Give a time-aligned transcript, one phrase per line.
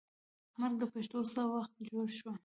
[0.59, 2.33] مرکه د پښتو څه وخت جوړه شوه.